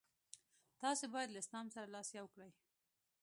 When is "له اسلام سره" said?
1.31-1.87